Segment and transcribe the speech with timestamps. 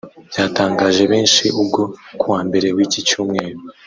[0.29, 1.81] Byatangaje benshi ubwo
[2.19, 3.59] kuwa mbere w’iki cyumweru